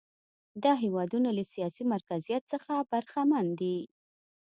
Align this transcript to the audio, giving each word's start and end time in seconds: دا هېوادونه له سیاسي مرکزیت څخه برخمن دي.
دا 0.63 0.73
هېوادونه 0.83 1.29
له 1.37 1.43
سیاسي 1.53 1.83
مرکزیت 1.93 2.43
څخه 2.53 2.73
برخمن 2.91 3.45
دي. 3.59 3.77